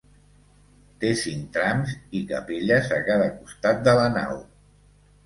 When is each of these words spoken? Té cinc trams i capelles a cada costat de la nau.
Té 1.01 1.11
cinc 1.23 1.43
trams 1.57 1.91
i 2.19 2.21
capelles 2.31 2.89
a 2.97 2.97
cada 3.11 3.29
costat 3.35 3.85
de 3.89 3.95
la 4.01 4.09
nau. 4.17 4.41